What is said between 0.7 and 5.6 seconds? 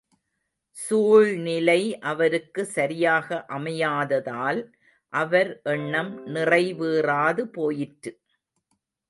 சூழ்நிலை அவருக்கு சரியாக அமையாததால், அவர்